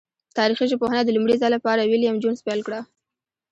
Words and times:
تاریخي 0.37 0.65
ژبپوهنه 0.71 1.01
د 1.03 1.09
لومړی 1.15 1.35
ځل 1.41 1.51
له 1.53 1.59
پاره 1.65 1.83
ویلم 1.85 2.15
جونز 2.23 2.39
پیل 2.45 2.59
کړه. 2.67 2.79